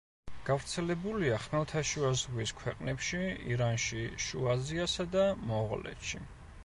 გავრცელებულია 0.45 1.35
ხმელთაშუა 1.43 2.09
ზღვის 2.21 2.55
ქვეყნებში, 2.61 3.21
ირანში, 3.53 4.03
შუა 4.29 4.57
აზიასა 4.59 5.07
და 5.17 5.29
მონღოლეთში. 5.53 6.23